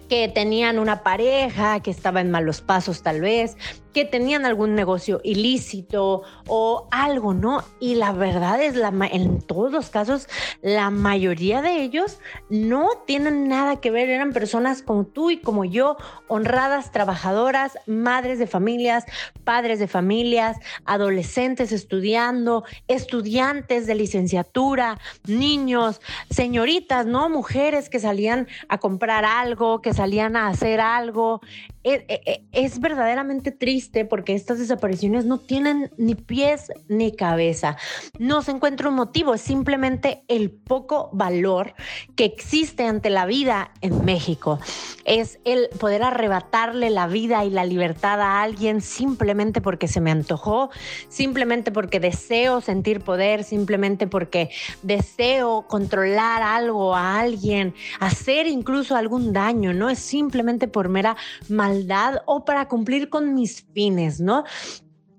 que 0.08 0.28
tenían 0.30 0.80
una 0.80 1.04
pareja 1.04 1.82
que 1.82 1.92
estaba 1.92 2.22
en 2.22 2.32
malos 2.32 2.62
pasos 2.62 3.02
tal 3.02 3.22
vez, 3.22 3.58
que 3.98 4.06
tenían 4.06 4.46
algún 4.46 4.76
negocio 4.76 5.22
ilícito 5.24 6.22
o 6.48 6.88
algo, 6.92 7.34
¿no? 7.34 7.64
Y 7.80 7.96
la 7.96 8.12
verdad 8.12 8.62
es, 8.62 8.76
la, 8.76 8.94
en 9.12 9.42
todos 9.42 9.72
los 9.72 9.90
casos, 9.90 10.30
la 10.62 10.92
mayoría 10.92 11.64
de 11.64 11.82
ellos 11.82 12.20
no 12.48 12.90
tienen 13.08 13.48
nada 13.48 13.78
que 13.78 13.90
ver, 13.90 14.08
eran 14.10 14.34
personas 14.34 14.84
como 14.84 15.08
tú 15.08 15.32
y 15.32 15.38
como 15.38 15.66
yo, 15.66 15.98
honradas, 16.28 16.92
trabajadoras, 16.92 17.80
madres 17.88 18.38
de 18.38 18.46
familias, 18.46 19.04
padres 19.44 19.80
de 19.80 19.88
familias, 19.88 20.58
adolescentes 20.86 21.72
estudiando, 21.72 22.66
estudiantes 22.88 23.88
de 23.88 23.96
licenciatura, 23.96 25.00
niños, 25.26 26.02
señoritas, 26.30 27.08
¿no? 27.08 27.30
Mujeres 27.30 27.90
que 27.90 28.00
salían 28.00 28.48
a 28.70 28.78
comprar 28.78 29.26
algo, 29.26 29.82
que 29.82 29.96
salían 29.96 30.36
a 30.36 30.50
hacer 30.50 30.82
algo, 30.82 31.42
e, 31.90 32.06
e, 32.26 32.46
es, 32.52 32.82
verdaderamente 32.82 33.52
triste 33.52 34.04
porque 34.04 34.34
estas 34.34 34.60
desapariciones 34.60 35.24
no 35.24 35.38
tienen 35.38 35.90
ni 35.98 36.16
pies 36.16 36.70
ni 36.90 37.16
cabeza. 37.16 37.78
No 38.20 38.42
se 38.42 38.52
encuentra 38.52 38.90
un 38.90 38.96
motivo, 38.96 39.34
es 39.34 39.42
simplemente 39.42 40.24
el 40.28 40.52
poco 40.52 41.10
valor 41.14 41.76
que 42.18 42.26
existe 42.26 42.84
ante 42.84 43.10
la 43.10 43.26
vida 43.26 43.72
en 43.80 44.04
México. 44.04 44.60
Es 45.06 45.40
el 45.46 45.70
poder 45.80 46.04
arrebatarle 46.04 46.90
la 46.90 47.08
vida 47.08 47.46
y 47.46 47.50
la 47.50 47.64
libertad 47.64 48.20
a 48.20 48.42
alguien 48.42 48.82
simplemente 48.82 49.62
porque 49.62 49.88
se 49.88 50.02
me 50.02 50.12
antojó, 50.12 50.70
simplemente 51.08 51.72
porque 51.72 52.02
deseo 52.02 52.60
sentir 52.60 53.00
poder, 53.00 53.46
simplemente 53.46 54.08
porque 54.08 54.50
deseo 54.84 55.66
controlar 55.70 56.44
algo 56.44 56.96
a 56.96 57.20
alguien, 57.20 57.74
hacer 58.02 58.46
incluso 58.48 58.98
algún 58.98 59.32
daño, 59.32 59.74
no 59.74 59.90
es 59.90 60.00
simplemente 60.00 60.68
por 60.68 60.90
mera 60.90 61.16
maldad 61.48 61.77
o 62.26 62.46
para 62.46 62.68
cumplir 62.68 63.10
con 63.10 63.34
mis 63.34 63.66
fines, 63.74 64.20
¿no? 64.20 64.44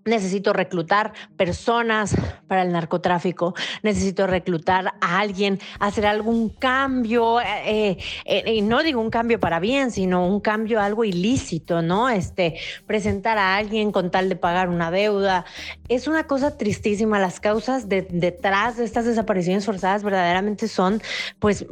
Necesito 0.09 0.53
reclutar 0.53 1.12
personas 1.37 2.17
para 2.47 2.62
el 2.62 2.73
narcotráfico, 2.73 3.55
necesito 3.83 4.27
reclutar 4.27 4.95
a 5.00 5.19
alguien, 5.19 5.59
hacer 5.81 6.07
algún 6.07 6.49
cambio, 6.49 7.41
eh, 7.41 7.99
eh, 8.25 8.53
y 8.53 8.62
no 8.62 8.83
digo 8.83 9.00
un 9.00 9.11
cambio 9.11 9.38
para 9.41 9.61
bien, 9.61 9.91
sino 9.91 10.27
un 10.27 10.41
cambio 10.41 10.81
algo 10.81 11.05
ilícito, 11.05 11.83
¿no? 11.83 12.09
Este, 12.09 12.59
presentar 12.87 13.38
a 13.38 13.57
alguien 13.57 13.93
con 13.93 14.11
tal 14.11 14.29
de 14.29 14.37
pagar 14.37 14.69
una 14.69 14.91
deuda. 14.91 15.45
Es 15.88 16.09
una 16.09 16.27
cosa 16.27 16.57
tristísima. 16.57 17.19
Las 17.19 17.41
causas 17.41 17.88
detrás 17.88 18.77
de 18.77 18.85
estas 18.85 19.05
desapariciones 19.05 19.65
forzadas 19.65 20.03
verdaderamente 20.03 20.69
son, 20.69 21.03
pues, 21.38 21.67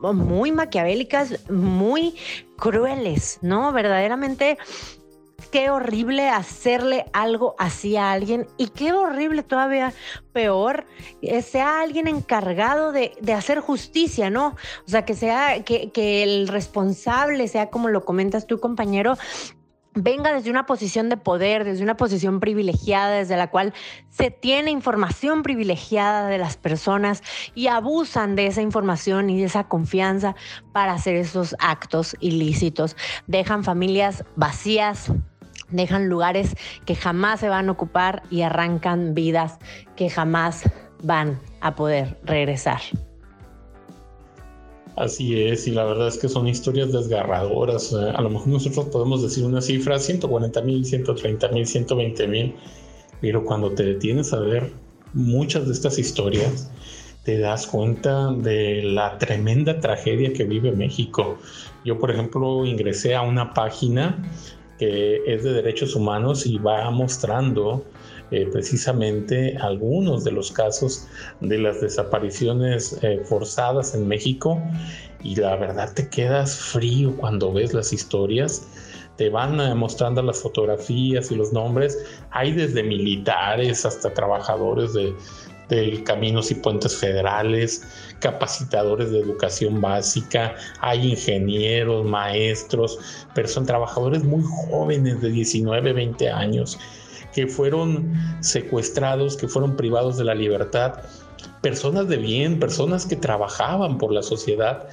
muy 0.00 0.52
maquiavélicas, 0.52 1.50
muy 1.50 2.14
crueles, 2.56 3.38
¿no? 3.42 3.72
Verdaderamente 3.72 4.58
qué 5.54 5.70
horrible 5.70 6.30
hacerle 6.30 7.06
algo 7.12 7.54
así 7.60 7.96
a 7.96 8.10
alguien 8.10 8.48
y 8.56 8.70
qué 8.70 8.92
horrible 8.92 9.44
todavía 9.44 9.92
peor 10.32 10.84
sea 11.44 11.80
alguien 11.80 12.08
encargado 12.08 12.90
de, 12.90 13.12
hacer 13.32 13.60
justicia, 13.60 14.30
¿no? 14.30 14.56
O 14.84 14.88
sea, 14.88 15.04
que 15.04 15.14
sea, 15.14 15.62
que 15.62 16.22
el 16.24 16.48
responsable 16.48 17.46
sea 17.46 17.70
como 17.70 17.88
lo 17.88 18.04
comentas 18.04 18.48
tú, 18.48 18.58
compañero, 18.58 19.16
venga 19.94 20.32
desde 20.32 20.50
una 20.50 20.66
posición 20.66 21.08
de 21.08 21.16
poder, 21.16 21.64
desde 21.64 21.82
una 21.82 21.96
posición 21.96 22.40
privilegiada, 22.40 23.16
desde 23.16 23.36
la 23.36 23.50
cual 23.50 23.72
se 24.10 24.30
tiene 24.30 24.70
información 24.70 25.42
privilegiada 25.42 26.28
de 26.28 26.38
las 26.38 26.56
personas 26.56 27.22
y 27.54 27.68
abusan 27.68 28.34
de 28.34 28.46
esa 28.46 28.62
información 28.62 29.30
y 29.30 29.38
de 29.38 29.46
esa 29.46 29.64
confianza 29.64 30.34
para 30.72 30.94
hacer 30.94 31.16
esos 31.16 31.54
actos 31.60 32.16
ilícitos. 32.20 32.96
Dejan 33.26 33.64
familias 33.64 34.24
vacías, 34.36 35.12
dejan 35.74 36.08
lugares 36.08 36.56
que 36.86 36.94
jamás 36.94 37.40
se 37.40 37.48
van 37.48 37.68
a 37.68 37.72
ocupar 37.72 38.22
y 38.30 38.42
arrancan 38.42 39.14
vidas 39.14 39.58
que 39.96 40.08
jamás 40.08 40.62
van 41.02 41.40
a 41.60 41.74
poder 41.74 42.18
regresar. 42.24 42.80
Así 44.96 45.42
es, 45.42 45.66
y 45.66 45.72
la 45.72 45.84
verdad 45.84 46.06
es 46.06 46.18
que 46.18 46.28
son 46.28 46.46
historias 46.46 46.92
desgarradoras. 46.92 47.92
Eh, 47.92 48.12
a 48.14 48.20
lo 48.20 48.30
mejor 48.30 48.48
nosotros 48.48 48.86
podemos 48.86 49.22
decir 49.22 49.44
una 49.44 49.60
cifra, 49.60 49.98
140 49.98 50.62
mil, 50.62 50.84
130 50.84 51.48
mil, 51.48 51.66
120 51.66 52.28
mil, 52.28 52.54
pero 53.20 53.44
cuando 53.44 53.70
te 53.72 53.82
detienes 53.82 54.32
a 54.32 54.38
ver 54.38 54.70
muchas 55.12 55.66
de 55.66 55.72
estas 55.72 55.98
historias, 55.98 56.70
te 57.24 57.38
das 57.38 57.66
cuenta 57.66 58.32
de 58.32 58.82
la 58.84 59.18
tremenda 59.18 59.80
tragedia 59.80 60.32
que 60.32 60.44
vive 60.44 60.70
México. 60.70 61.38
Yo, 61.84 61.98
por 61.98 62.10
ejemplo, 62.10 62.64
ingresé 62.64 63.16
a 63.16 63.22
una 63.22 63.52
página 63.52 64.22
es 65.26 65.44
de 65.44 65.52
derechos 65.52 65.94
humanos 65.94 66.46
y 66.46 66.58
va 66.58 66.90
mostrando 66.90 67.84
eh, 68.30 68.48
precisamente 68.50 69.56
algunos 69.60 70.24
de 70.24 70.32
los 70.32 70.50
casos 70.50 71.06
de 71.40 71.58
las 71.58 71.80
desapariciones 71.80 72.98
eh, 73.02 73.20
forzadas 73.24 73.94
en 73.94 74.08
México 74.08 74.60
y 75.22 75.36
la 75.36 75.56
verdad 75.56 75.92
te 75.94 76.08
quedas 76.08 76.56
frío 76.56 77.14
cuando 77.16 77.52
ves 77.52 77.74
las 77.74 77.92
historias 77.92 78.66
te 79.16 79.28
van 79.28 79.60
eh, 79.60 79.74
mostrando 79.74 80.22
las 80.22 80.40
fotografías 80.42 81.30
y 81.30 81.36
los 81.36 81.52
nombres. 81.52 81.98
Hay 82.30 82.52
desde 82.52 82.82
militares 82.82 83.84
hasta 83.86 84.12
trabajadores 84.12 84.92
de, 84.94 85.14
de 85.68 86.02
caminos 86.04 86.50
y 86.50 86.56
puentes 86.56 86.96
federales, 86.96 87.86
capacitadores 88.20 89.10
de 89.10 89.20
educación 89.20 89.80
básica, 89.80 90.54
hay 90.80 91.12
ingenieros, 91.12 92.04
maestros, 92.04 92.98
son 93.46 93.66
trabajadores 93.66 94.24
muy 94.24 94.42
jóvenes 94.68 95.20
de 95.20 95.30
19, 95.30 95.92
20 95.92 96.30
años 96.30 96.78
que 97.34 97.46
fueron 97.48 98.12
secuestrados, 98.40 99.36
que 99.36 99.48
fueron 99.48 99.76
privados 99.76 100.16
de 100.16 100.24
la 100.24 100.34
libertad, 100.34 101.00
personas 101.60 102.08
de 102.08 102.16
bien, 102.18 102.60
personas 102.60 103.06
que 103.06 103.16
trabajaban 103.16 103.98
por 103.98 104.12
la 104.12 104.22
sociedad 104.22 104.86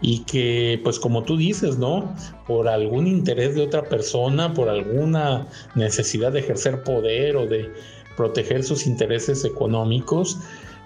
y 0.00 0.24
que, 0.24 0.80
pues 0.82 0.98
como 0.98 1.22
tú 1.22 1.36
dices, 1.36 1.78
¿no? 1.78 2.14
Por 2.46 2.68
algún 2.68 3.06
interés 3.06 3.54
de 3.54 3.62
otra 3.62 3.84
persona, 3.84 4.52
por 4.54 4.68
alguna 4.68 5.46
necesidad 5.74 6.32
de 6.32 6.40
ejercer 6.40 6.82
poder 6.82 7.36
o 7.36 7.46
de 7.46 7.70
proteger 8.16 8.62
sus 8.62 8.86
intereses 8.86 9.44
económicos, 9.44 10.38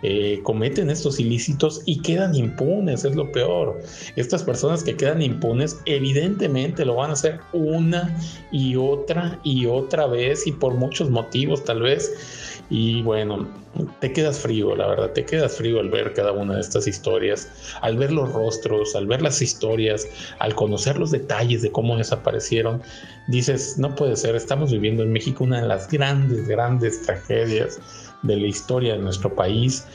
eh, 0.02 0.40
cometen 0.44 0.90
estos 0.90 1.18
ilícitos 1.18 1.82
y 1.84 2.00
quedan 2.00 2.34
impunes, 2.34 3.04
es 3.04 3.16
lo 3.16 3.32
peor. 3.32 3.80
Estas 4.14 4.44
personas 4.44 4.84
que 4.84 4.96
quedan 4.96 5.22
impunes 5.22 5.80
evidentemente 5.86 6.84
lo 6.84 6.94
van 6.94 7.10
a 7.10 7.14
hacer 7.14 7.40
una 7.52 8.16
y 8.52 8.76
otra 8.76 9.40
y 9.42 9.66
otra 9.66 10.06
vez 10.06 10.46
y 10.46 10.52
por 10.52 10.74
muchos 10.74 11.10
motivos 11.10 11.64
tal 11.64 11.82
vez. 11.82 12.12
Y 12.70 13.02
bueno, 13.02 13.48
te 14.00 14.12
quedas 14.12 14.40
frío, 14.40 14.76
la 14.76 14.88
verdad, 14.88 15.12
te 15.12 15.24
quedas 15.24 15.56
frío 15.56 15.80
al 15.80 15.88
ver 15.88 16.12
cada 16.12 16.32
una 16.32 16.54
de 16.54 16.60
estas 16.60 16.86
historias, 16.86 17.48
al 17.80 17.96
ver 17.96 18.12
los 18.12 18.30
rostros, 18.32 18.94
al 18.94 19.06
ver 19.06 19.22
las 19.22 19.40
historias, 19.40 20.06
al 20.38 20.54
conocer 20.54 20.98
los 20.98 21.10
detalles 21.10 21.62
de 21.62 21.72
cómo 21.72 21.96
desaparecieron. 21.96 22.82
Dices, 23.28 23.78
no 23.78 23.94
puede 23.94 24.16
ser, 24.16 24.36
estamos 24.36 24.70
viviendo 24.70 25.02
en 25.02 25.12
México 25.12 25.44
una 25.44 25.62
de 25.62 25.68
las 25.68 25.88
grandes, 25.88 26.46
grandes 26.46 27.02
tragedias 27.02 27.80
de 28.22 28.36
la 28.36 28.46
historia 28.46 28.94
de 28.94 28.98
nuestro 28.98 29.34
país 29.34 29.86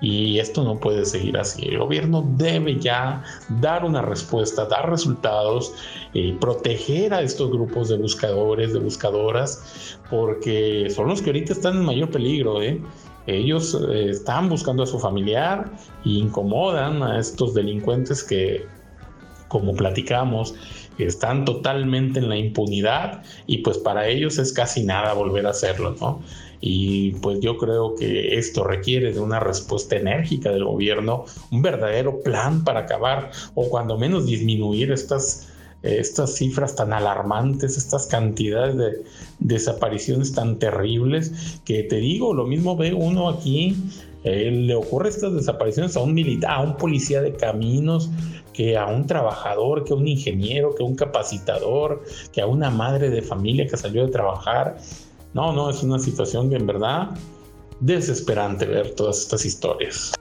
y 0.00 0.38
esto 0.38 0.64
no 0.64 0.78
puede 0.78 1.04
seguir 1.04 1.38
así. 1.38 1.66
El 1.66 1.78
gobierno 1.78 2.24
debe 2.36 2.78
ya 2.78 3.22
dar 3.60 3.84
una 3.84 4.02
respuesta, 4.02 4.66
dar 4.66 4.90
resultados, 4.90 5.72
y 6.12 6.32
proteger 6.32 7.14
a 7.14 7.22
estos 7.22 7.50
grupos 7.50 7.88
de 7.88 7.96
buscadores, 7.96 8.72
de 8.72 8.80
buscadoras, 8.80 9.98
porque 10.10 10.88
son 10.90 11.08
los 11.08 11.22
que 11.22 11.30
ahorita 11.30 11.52
están 11.52 11.76
en 11.76 11.84
mayor 11.84 12.10
peligro. 12.10 12.60
¿eh? 12.62 12.80
Ellos 13.26 13.78
eh, 13.90 14.10
están 14.10 14.48
buscando 14.48 14.82
a 14.82 14.86
su 14.86 14.98
familiar 14.98 15.70
e 16.04 16.10
incomodan 16.10 17.02
a 17.02 17.18
estos 17.18 17.54
delincuentes 17.54 18.24
que, 18.24 18.66
como 19.48 19.74
platicamos, 19.74 20.54
están 20.98 21.44
totalmente 21.44 22.18
en 22.18 22.28
la 22.28 22.36
impunidad 22.36 23.22
y 23.46 23.58
pues 23.58 23.78
para 23.78 24.06
ellos 24.06 24.38
es 24.38 24.52
casi 24.52 24.84
nada 24.84 25.14
volver 25.14 25.46
a 25.46 25.50
hacerlo, 25.50 25.96
¿no? 25.98 26.20
Y 26.60 27.12
pues 27.12 27.40
yo 27.40 27.56
creo 27.56 27.94
que 27.94 28.38
esto 28.38 28.64
requiere 28.64 29.12
de 29.12 29.20
una 29.20 29.40
respuesta 29.40 29.96
enérgica 29.96 30.50
del 30.50 30.64
gobierno, 30.64 31.24
un 31.50 31.62
verdadero 31.62 32.20
plan 32.20 32.64
para 32.64 32.80
acabar 32.80 33.30
o 33.54 33.68
cuando 33.68 33.96
menos 33.96 34.26
disminuir 34.26 34.92
estas, 34.92 35.48
estas 35.82 36.34
cifras 36.34 36.76
tan 36.76 36.92
alarmantes, 36.92 37.78
estas 37.78 38.06
cantidades 38.06 38.76
de 38.76 39.02
desapariciones 39.38 40.34
tan 40.34 40.58
terribles, 40.58 41.60
que 41.64 41.82
te 41.84 41.96
digo, 41.96 42.34
lo 42.34 42.46
mismo 42.46 42.76
ve 42.76 42.92
uno 42.92 43.30
aquí, 43.30 43.76
eh, 44.22 44.50
le 44.50 44.74
ocurre 44.74 45.08
estas 45.08 45.32
desapariciones 45.32 45.96
a 45.96 46.00
un 46.00 46.12
militar, 46.12 46.50
a 46.50 46.60
un 46.60 46.76
policía 46.76 47.22
de 47.22 47.32
caminos, 47.32 48.10
que 48.52 48.76
a 48.76 48.86
un 48.86 49.06
trabajador, 49.06 49.84
que 49.84 49.94
a 49.94 49.96
un 49.96 50.06
ingeniero, 50.06 50.74
que 50.74 50.82
a 50.82 50.86
un 50.86 50.94
capacitador, 50.94 52.04
que 52.32 52.42
a 52.42 52.46
una 52.46 52.68
madre 52.68 53.08
de 53.08 53.22
familia 53.22 53.66
que 53.66 53.76
salió 53.76 54.04
de 54.04 54.12
trabajar. 54.12 54.76
No, 55.32 55.52
no, 55.52 55.70
es 55.70 55.82
una 55.82 55.98
situación 55.98 56.50
que 56.50 56.56
en 56.56 56.66
verdad 56.66 57.10
desesperante 57.80 58.66
ver 58.66 58.94
todas 58.94 59.18
estas 59.18 59.44
historias. 59.44 60.12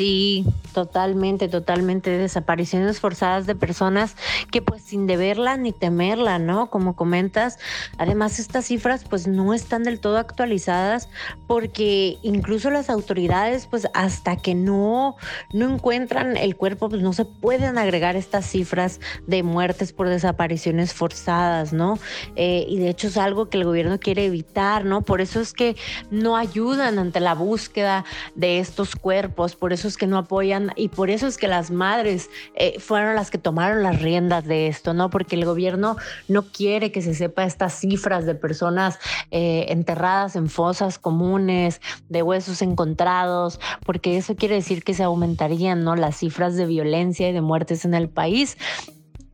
Sí, 0.00 0.46
totalmente, 0.72 1.46
totalmente. 1.48 2.08
Desapariciones 2.16 3.00
forzadas 3.00 3.46
de 3.46 3.54
personas 3.54 4.16
que 4.50 4.62
pues 4.62 4.80
sin 4.80 5.06
deberla 5.06 5.58
ni 5.58 5.72
temerla, 5.72 6.38
¿no? 6.38 6.70
Como 6.70 6.96
comentas, 6.96 7.58
además 7.98 8.38
estas 8.38 8.64
cifras 8.64 9.04
pues 9.04 9.26
no 9.26 9.52
están 9.52 9.82
del 9.82 10.00
todo 10.00 10.16
actualizadas 10.16 11.10
porque 11.46 12.16
incluso 12.22 12.70
las 12.70 12.88
autoridades 12.88 13.66
pues 13.66 13.88
hasta 13.92 14.36
que 14.36 14.54
no, 14.54 15.16
no 15.52 15.70
encuentran 15.70 16.38
el 16.38 16.56
cuerpo 16.56 16.88
pues 16.88 17.02
no 17.02 17.12
se 17.12 17.26
pueden 17.26 17.76
agregar 17.76 18.16
estas 18.16 18.46
cifras 18.46 19.00
de 19.26 19.42
muertes 19.42 19.92
por 19.92 20.08
desapariciones 20.08 20.94
forzadas, 20.94 21.74
¿no? 21.74 21.98
Eh, 22.36 22.64
y 22.66 22.78
de 22.78 22.88
hecho 22.88 23.08
es 23.08 23.18
algo 23.18 23.50
que 23.50 23.58
el 23.58 23.64
gobierno 23.64 24.00
quiere 24.00 24.24
evitar, 24.24 24.86
¿no? 24.86 25.02
Por 25.02 25.20
eso 25.20 25.40
es 25.40 25.52
que 25.52 25.76
no 26.10 26.38
ayudan 26.38 26.98
ante 26.98 27.20
la 27.20 27.34
búsqueda 27.34 28.06
de 28.34 28.60
estos 28.60 28.96
cuerpos, 28.96 29.56
por 29.56 29.74
eso 29.74 29.89
que 29.96 30.06
no 30.06 30.18
apoyan 30.18 30.72
y 30.76 30.88
por 30.88 31.10
eso 31.10 31.26
es 31.26 31.38
que 31.38 31.48
las 31.48 31.70
madres 31.70 32.30
eh, 32.54 32.78
fueron 32.80 33.14
las 33.14 33.30
que 33.30 33.38
tomaron 33.38 33.82
las 33.82 34.00
riendas 34.00 34.44
de 34.44 34.66
esto, 34.66 34.94
¿no? 34.94 35.10
Porque 35.10 35.36
el 35.36 35.44
gobierno 35.44 35.96
no 36.28 36.42
quiere 36.42 36.92
que 36.92 37.02
se 37.02 37.14
sepa 37.14 37.44
estas 37.44 37.74
cifras 37.74 38.26
de 38.26 38.34
personas 38.34 38.98
eh, 39.30 39.66
enterradas 39.68 40.36
en 40.36 40.48
fosas 40.48 40.98
comunes, 40.98 41.80
de 42.08 42.22
huesos 42.22 42.62
encontrados, 42.62 43.60
porque 43.84 44.16
eso 44.16 44.36
quiere 44.36 44.56
decir 44.56 44.82
que 44.82 44.94
se 44.94 45.02
aumentarían, 45.02 45.84
¿no? 45.84 45.96
Las 45.96 46.16
cifras 46.16 46.56
de 46.56 46.66
violencia 46.66 47.28
y 47.28 47.32
de 47.32 47.40
muertes 47.40 47.84
en 47.84 47.94
el 47.94 48.08
país. 48.08 48.56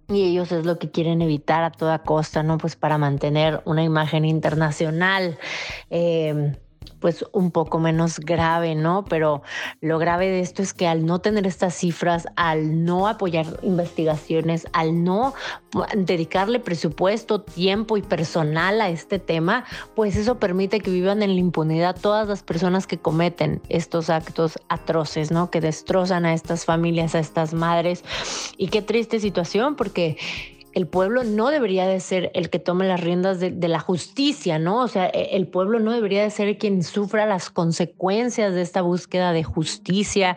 Y 0.09 0.23
ellos 0.23 0.53
es 0.53 0.65
lo 0.65 0.79
que 0.79 0.91
quieren 0.91 1.21
evitar 1.21 1.65
a 1.65 1.73
toda 1.73 1.99
costa, 1.99 2.45
¿no? 2.45 2.59
Pues 2.59 2.77
para 2.77 2.97
mantener 2.97 3.61
una 3.65 3.83
imagen 3.83 4.25
internacional. 4.25 5.37
Eh, 5.91 6.57
pues 7.00 7.25
un 7.33 7.50
poco 7.50 7.79
menos 7.79 8.19
grave, 8.19 8.75
¿no? 8.75 9.05
Pero 9.05 9.43
lo 9.81 9.99
grave 9.99 10.29
de 10.29 10.41
esto 10.41 10.62
es 10.62 10.75
que 10.75 10.87
al 10.87 11.07
no 11.07 11.21
tener 11.21 11.47
estas 11.47 11.75
cifras, 11.75 12.26
al 12.37 12.85
no 12.85 13.09
apoyar 13.09 13.47
investigaciones, 13.62 14.67
al 14.73 15.05
no 15.05 15.35
dedicarle 15.95 16.61
presupuesto, 16.61 17.43
tiempo 17.43 17.97
y 17.97 18.03
personal 18.03 18.81
a 18.81 18.88
este 18.88 19.19
tema, 19.19 19.65
pues 19.95 20.17
eso 20.17 20.38
permite 20.38 20.81
que 20.81 20.91
vivan 20.91 21.23
en 21.23 21.35
la 21.35 21.41
impunidad 21.41 21.97
todas 22.00 22.29
las 22.29 22.43
personas 22.43 22.87
que 22.87 22.99
cometen 22.99 23.61
estos 23.69 24.11
actos 24.11 24.59
atroces, 24.69 25.31
¿no? 25.31 25.50
Que 25.50 25.61
destrozan 25.61 26.25
a 26.25 26.35
estas 26.35 26.65
familias, 26.65 27.15
a 27.15 27.19
estas 27.19 27.53
madres. 27.53 28.05
Y 28.57 28.69
qué 28.69 28.83
triste 28.83 29.21
situación, 29.21 29.76
porque 29.76 30.17
el 30.76 30.87
pueblo 30.87 31.25
no 31.25 31.49
debería 31.49 31.87
de 31.87 32.00
ser 32.00 32.30
el 32.35 32.50
que 32.50 32.59
tome 32.59 32.87
las 32.87 33.00
riendas 33.00 33.40
de, 33.40 33.50
la 33.66 33.80
justicia, 33.80 34.59
¿no? 34.59 34.83
O 34.83 34.88
sea, 34.88 35.06
e, 35.06 35.35
el 35.35 35.47
pueblo 35.47 35.80
no 35.80 35.90
debería 35.90 36.23
de 36.23 36.28
ser 36.28 36.59
quien 36.59 36.83
sufra 36.83 37.25
las 37.25 37.49
consecuencias 37.49 38.52
de 38.52 38.61
esta 38.61 38.83
búsqueda 38.83 39.33
de 39.33 39.42
justicia, 39.42 40.37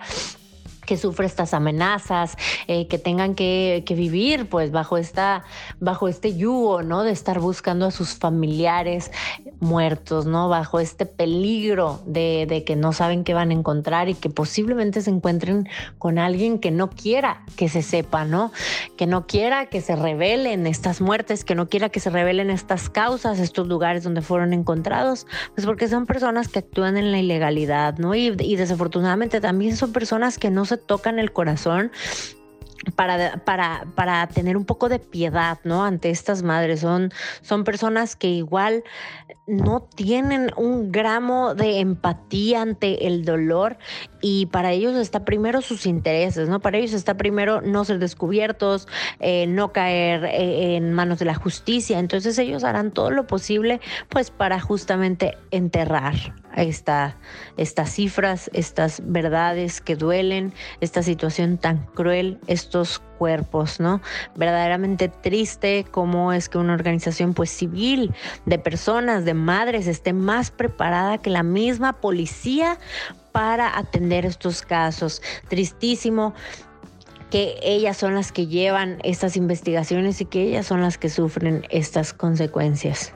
que 0.90 0.98
sufre 0.98 1.28
estas 1.28 1.54
amenazas, 1.54 2.36
eh, 2.66 2.88
que 2.88 2.98
tengan 2.98 3.36
que, 3.36 3.84
vivir 3.96 4.50
pues 4.50 4.72
bajo, 4.72 4.98
esta, 4.98 5.44
bajo 5.80 6.08
este 6.08 6.36
yugo, 6.36 6.82
¿no? 6.82 7.04
De 7.04 7.12
estar 7.12 7.40
buscando 7.40 7.86
a 7.86 7.92
sus 7.92 8.16
familiares 8.16 9.12
muertos, 9.60 10.26
¿no? 10.26 10.50
Bajo 10.50 10.80
este 10.80 11.06
peligro 11.06 12.02
de, 12.08 12.48
de 12.50 12.64
que 12.64 12.76
no 12.76 12.92
saben 12.92 13.24
qué 13.24 13.36
van 13.36 13.52
a 13.52 13.54
encontrar 13.54 14.10
y 14.10 14.16
que 14.16 14.32
posiblemente 14.32 15.02
se 15.02 15.12
encuentren 15.12 15.70
con 16.00 16.18
alguien 16.18 16.58
que 16.58 16.72
no 16.72 16.90
quiera 16.90 17.44
que 17.56 17.70
se 17.70 17.84
sepa, 17.84 18.26
¿no? 18.26 18.52
Que 18.98 19.06
no 19.06 19.28
quiera 19.28 19.68
que 19.68 19.82
se 19.82 19.96
revelen 19.96 20.66
estas 20.66 21.02
muertes, 21.02 21.46
que 21.46 21.54
no 21.54 21.70
quiera 21.70 21.90
que 21.90 22.00
se 22.00 22.10
revelen 22.10 22.50
estas 22.50 22.90
causas, 22.90 23.38
estos 23.38 23.68
lugares 23.68 24.04
donde 24.04 24.24
fueron 24.24 24.54
encontrados, 24.54 25.28
pues 25.54 25.68
porque 25.68 25.88
son 25.88 26.08
personas 26.08 26.48
que 26.48 26.60
actúan 26.60 26.98
en 26.98 27.12
la 27.12 27.20
ilegalidad, 27.20 28.00
¿no? 28.00 28.16
Y, 28.16 28.36
y 28.40 28.56
desafortunadamente 28.56 29.40
también 29.40 29.78
son 29.78 29.92
personas 29.92 30.40
que 30.40 30.50
no 30.50 30.66
se 30.66 30.79
tocan 30.80 31.20
el 31.20 31.32
corazón 31.32 31.92
para, 32.96 33.44
para, 33.44 33.86
para, 33.96 34.28
tener 34.28 34.58
un 34.58 34.66
poco 34.66 34.90
de 34.90 35.00
piedad, 35.00 35.60
¿no? 35.64 35.84
Ante 35.84 36.10
estas 36.10 36.44
madres. 36.44 36.80
Son, 36.82 37.12
son 37.42 37.64
personas 37.64 38.16
que 38.16 38.28
igual 38.28 38.84
no 39.48 39.82
tienen 39.82 40.52
un 40.56 40.92
gramo 40.92 41.56
de 41.56 41.80
empatía 41.80 42.62
ante 42.62 43.08
el 43.08 43.26
dolor 43.26 43.78
y 44.22 44.48
para 44.48 44.72
ellos 44.72 44.96
está 44.96 45.26
primero 45.26 45.62
sus 45.62 45.86
intereses, 45.86 46.50
¿no? 46.50 46.60
Para 46.60 46.78
ellos 46.78 46.94
está 46.94 47.16
primero 47.16 47.62
no 47.62 47.86
ser 47.86 48.00
descubiertos, 48.00 48.88
eh, 49.20 49.48
no 49.48 49.72
caer 49.72 50.26
eh, 50.26 50.76
en 50.76 50.94
manos 50.94 51.20
de 51.20 51.26
la 51.26 51.36
justicia. 51.36 52.00
Entonces 52.00 52.38
ellos 52.38 52.64
harán 52.64 52.92
todo 52.92 53.12
lo 53.12 53.28
posible, 53.28 53.80
pues, 54.10 54.32
para 54.32 54.60
justamente 54.60 55.38
enterrar 55.52 56.16
esta, 56.56 57.18
estas 57.58 57.92
cifras, 57.92 58.50
estas 58.54 59.02
verdades 59.06 59.82
que 59.82 59.96
duelen, 59.96 60.54
esta 60.82 61.04
situación 61.04 61.58
tan 61.58 61.86
cruel, 61.94 62.40
estos 62.48 63.02
cuerpos, 63.20 63.80
¿no? 63.80 64.02
Verdaderamente 64.36 65.10
triste 65.10 65.86
cómo 65.92 66.34
es 66.34 66.50
que 66.50 66.58
una 66.58 66.74
organización 66.74 67.36
pues 67.36 67.52
civil 67.52 68.12
de 68.48 68.58
personas, 68.58 69.26
de 69.26 69.36
madres, 69.36 69.86
esté 69.86 70.14
más 70.14 70.50
preparada 70.50 71.20
que 71.20 71.30
la 71.30 71.44
misma 71.44 71.94
policía 72.02 72.80
para 73.32 73.78
atender 73.78 74.26
estos 74.26 74.64
casos. 74.64 75.22
Tristísimo 75.50 76.34
que 77.30 77.60
ellas 77.62 77.98
son 77.98 78.16
las 78.16 78.32
que 78.32 78.48
llevan 78.48 78.98
estas 79.04 79.36
investigaciones 79.36 80.20
y 80.22 80.26
que 80.26 80.42
ellas 80.42 80.66
son 80.66 80.82
las 80.82 80.98
que 80.98 81.10
sufren 81.10 81.66
estas 81.70 82.14
consecuencias. 82.14 83.14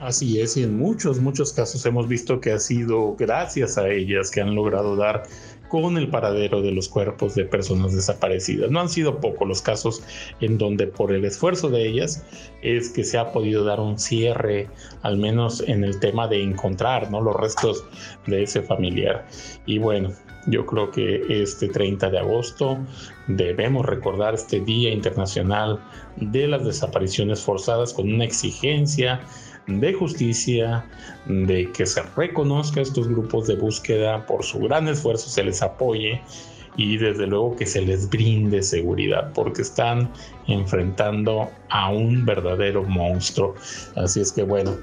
Así 0.00 0.40
es, 0.40 0.56
y 0.56 0.62
en 0.62 0.78
muchos, 0.78 1.18
muchos 1.18 1.52
casos 1.52 1.84
hemos 1.84 2.06
visto 2.06 2.40
que 2.40 2.52
ha 2.52 2.60
sido 2.60 3.16
gracias 3.16 3.76
a 3.78 3.88
ellas 3.88 4.30
que 4.30 4.40
han 4.40 4.54
logrado 4.54 4.94
dar 4.94 5.24
con 5.68 5.96
el 5.96 6.08
paradero 6.08 6.62
de 6.62 6.72
los 6.72 6.88
cuerpos 6.88 7.34
de 7.34 7.44
personas 7.44 7.94
desaparecidas. 7.94 8.70
No 8.70 8.80
han 8.80 8.88
sido 8.88 9.20
pocos 9.20 9.46
los 9.46 9.62
casos 9.62 10.02
en 10.40 10.58
donde 10.58 10.86
por 10.86 11.12
el 11.12 11.24
esfuerzo 11.24 11.68
de 11.68 11.86
ellas 11.86 12.24
es 12.62 12.90
que 12.90 13.04
se 13.04 13.18
ha 13.18 13.32
podido 13.32 13.64
dar 13.64 13.80
un 13.80 13.98
cierre, 13.98 14.68
al 15.02 15.18
menos 15.18 15.62
en 15.66 15.84
el 15.84 15.98
tema 16.00 16.28
de 16.28 16.42
encontrar 16.42 17.10
¿no? 17.10 17.20
los 17.20 17.36
restos 17.36 17.84
de 18.26 18.42
ese 18.42 18.62
familiar. 18.62 19.26
Y 19.66 19.78
bueno, 19.78 20.10
yo 20.46 20.64
creo 20.64 20.90
que 20.90 21.22
este 21.28 21.68
30 21.68 22.10
de 22.10 22.18
agosto 22.18 22.78
debemos 23.26 23.84
recordar 23.84 24.34
este 24.34 24.60
Día 24.60 24.90
Internacional 24.90 25.78
de 26.16 26.48
las 26.48 26.64
Desapariciones 26.64 27.42
Forzadas 27.42 27.92
con 27.92 28.12
una 28.12 28.24
exigencia 28.24 29.20
de 29.68 29.92
justicia, 29.92 30.84
de 31.26 31.70
que 31.72 31.86
se 31.86 32.02
reconozca 32.16 32.80
a 32.80 32.82
estos 32.82 33.06
grupos 33.06 33.46
de 33.46 33.56
búsqueda 33.56 34.26
por 34.26 34.42
su 34.42 34.58
gran 34.60 34.88
esfuerzo, 34.88 35.28
se 35.28 35.44
les 35.44 35.62
apoye 35.62 36.20
y 36.76 36.96
desde 36.96 37.26
luego 37.26 37.56
que 37.56 37.66
se 37.66 37.82
les 37.82 38.08
brinde 38.08 38.62
seguridad 38.62 39.32
porque 39.34 39.62
están 39.62 40.10
enfrentando 40.46 41.50
a 41.68 41.90
un 41.90 42.24
verdadero 42.24 42.84
monstruo. 42.84 43.54
Así 43.94 44.20
es 44.20 44.32
que 44.32 44.42
bueno, 44.42 44.76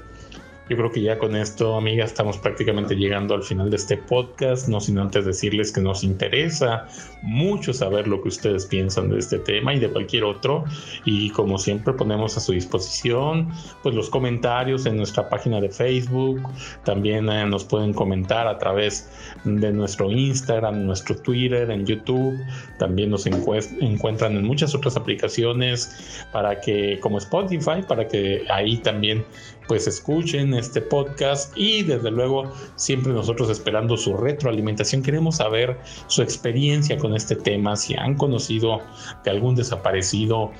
yo 0.68 0.76
creo 0.76 0.90
que 0.90 1.00
ya 1.00 1.18
con 1.18 1.36
esto, 1.36 1.76
amiga, 1.76 2.04
estamos 2.04 2.38
prácticamente 2.38 2.96
llegando 2.96 3.34
al 3.34 3.44
final 3.44 3.70
de 3.70 3.76
este 3.76 3.96
podcast, 3.96 4.68
no 4.68 4.80
sin 4.80 4.98
antes 4.98 5.24
decirles 5.24 5.70
que 5.70 5.80
nos 5.80 6.02
interesa 6.02 6.86
mucho 7.22 7.72
saber 7.72 8.08
lo 8.08 8.20
que 8.20 8.28
ustedes 8.28 8.66
piensan 8.66 9.10
de 9.10 9.18
este 9.18 9.38
tema 9.38 9.74
y 9.74 9.78
de 9.78 9.88
cualquier 9.88 10.24
otro. 10.24 10.64
Y 11.04 11.30
como 11.30 11.58
siempre 11.58 11.92
ponemos 11.92 12.36
a 12.36 12.40
su 12.40 12.52
disposición 12.52 13.48
pues 13.82 13.94
los 13.94 14.10
comentarios 14.10 14.86
en 14.86 14.96
nuestra 14.96 15.28
página 15.28 15.60
de 15.60 15.68
Facebook, 15.68 16.42
también 16.84 17.28
eh, 17.28 17.46
nos 17.46 17.64
pueden 17.64 17.92
comentar 17.92 18.48
a 18.48 18.58
través 18.58 19.08
de 19.44 19.72
nuestro 19.72 20.10
Instagram, 20.10 20.84
nuestro 20.84 21.16
Twitter, 21.16 21.70
en 21.70 21.86
YouTube, 21.86 22.36
también 22.78 23.10
nos 23.10 23.26
encuentran 23.26 24.36
en 24.36 24.44
muchas 24.44 24.74
otras 24.74 24.96
aplicaciones 24.96 26.26
para 26.32 26.60
que 26.60 26.98
como 27.00 27.18
Spotify, 27.18 27.82
para 27.86 28.08
que 28.08 28.44
ahí 28.50 28.78
también 28.78 29.24
pues 29.66 29.86
escuchen 29.86 30.54
este 30.54 30.80
podcast 30.80 31.56
y 31.56 31.82
desde 31.82 32.10
luego 32.10 32.52
siempre 32.76 33.12
nosotros 33.12 33.50
esperando 33.50 33.96
su 33.96 34.16
retroalimentación. 34.16 35.02
Queremos 35.02 35.36
saber 35.36 35.78
su 36.06 36.22
experiencia 36.22 36.96
con 36.98 37.14
este 37.14 37.36
tema, 37.36 37.76
si 37.76 37.94
han 37.94 38.16
conocido 38.16 38.80
de 39.24 39.30
algún 39.30 39.54
desaparecido. 39.54 40.52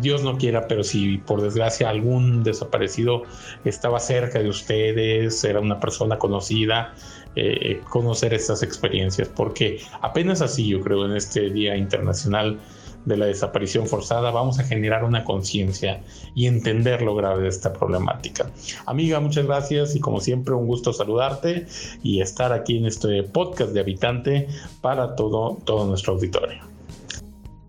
Dios 0.00 0.22
no 0.22 0.36
quiera, 0.36 0.66
pero 0.66 0.82
si 0.82 1.18
por 1.18 1.40
desgracia 1.40 1.88
algún 1.88 2.42
desaparecido 2.42 3.22
estaba 3.64 4.00
cerca 4.00 4.40
de 4.40 4.48
ustedes, 4.48 5.44
era 5.44 5.60
una 5.60 5.78
persona 5.78 6.18
conocida, 6.18 6.94
eh, 7.36 7.80
conocer 7.88 8.34
estas 8.34 8.62
experiencias, 8.62 9.28
porque 9.28 9.80
apenas 10.00 10.40
así 10.40 10.66
yo 10.68 10.80
creo 10.80 11.04
en 11.04 11.16
este 11.16 11.50
Día 11.50 11.76
Internacional 11.76 12.58
de 13.06 13.16
la 13.16 13.26
desaparición 13.26 13.86
forzada, 13.86 14.30
vamos 14.30 14.58
a 14.58 14.64
generar 14.64 15.04
una 15.04 15.24
conciencia 15.24 16.02
y 16.34 16.46
entender 16.46 17.00
lo 17.00 17.14
grave 17.14 17.44
de 17.44 17.48
esta 17.48 17.72
problemática. 17.72 18.50
Amiga, 18.84 19.20
muchas 19.20 19.46
gracias 19.46 19.96
y 19.96 20.00
como 20.00 20.20
siempre 20.20 20.54
un 20.54 20.66
gusto 20.66 20.92
saludarte 20.92 21.66
y 22.02 22.20
estar 22.20 22.52
aquí 22.52 22.76
en 22.76 22.86
este 22.86 23.22
podcast 23.22 23.72
de 23.72 23.80
Habitante 23.80 24.48
para 24.82 25.16
todo, 25.16 25.58
todo 25.64 25.86
nuestro 25.86 26.14
auditorio. 26.14 26.75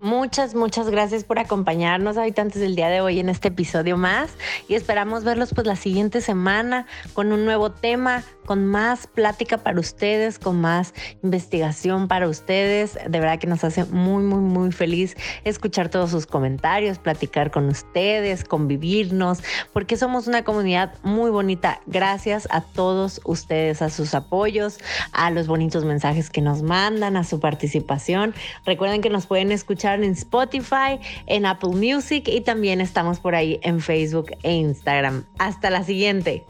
Muchas, 0.08 0.56
muchas 0.56 0.90
gracias 0.90 1.26
por 1.26 1.38
acompañarnos, 1.38 2.16
habitantes 2.16 2.62
del 2.62 2.78
día 2.78 2.88
de 2.88 3.02
hoy, 3.02 3.20
en 3.20 3.28
este 3.28 3.50
episodio 3.50 3.98
más. 3.98 4.32
Y 4.70 4.76
esperamos 4.76 5.26
verlos 5.26 5.54
pues 5.54 5.68
la 5.68 5.76
siguiente 5.76 6.22
semana 6.22 6.86
con 7.12 7.34
un 7.34 7.44
nuevo 7.44 7.74
tema, 7.74 8.24
con 8.46 8.66
más 8.66 9.06
plática 9.06 9.58
para 9.58 9.78
ustedes, 9.78 10.40
con 10.40 10.62
más 10.62 10.94
investigación 11.24 12.08
para 12.08 12.30
ustedes. 12.30 12.94
De 12.94 13.20
verdad 13.20 13.38
que 13.38 13.48
nos 13.48 13.66
hace 13.66 13.84
muy, 13.84 14.24
muy, 14.24 14.40
muy 14.40 14.72
feliz 14.72 15.18
escuchar 15.44 15.90
todos 15.90 16.12
sus 16.12 16.26
comentarios, 16.26 17.00
platicar 17.00 17.52
con 17.52 17.68
ustedes, 17.68 18.46
convivirnos, 18.46 19.40
porque 19.74 19.98
somos 19.98 20.26
una 20.26 20.46
comunidad 20.46 20.94
muy 21.04 21.32
bonita. 21.32 21.82
Gracias 21.86 22.48
a 22.50 22.62
todos 22.62 23.20
ustedes, 23.26 23.82
a 23.82 23.90
sus 23.90 24.14
apoyos, 24.14 24.78
a 25.12 25.32
los 25.32 25.48
bonitos 25.48 25.84
mensajes 25.84 26.30
que 26.30 26.40
nos 26.40 26.62
mandan, 26.62 27.18
a 27.18 27.26
su 27.26 27.42
participación. 27.42 28.34
Recuerden 28.66 29.02
que 29.02 29.10
nos 29.10 29.26
pueden 29.26 29.52
escuchar 29.52 29.97
en 30.04 30.12
Spotify, 30.12 31.00
en 31.26 31.46
Apple 31.46 31.70
Music 31.70 32.28
y 32.28 32.42
también 32.42 32.82
estamos 32.82 33.20
por 33.20 33.36
ahí 33.36 33.60
en 33.64 33.80
Facebook 33.80 34.32
e 34.44 34.54
Instagram. 34.54 35.26
Hasta 35.38 35.70
la 35.70 35.84
siguiente. 35.84 36.46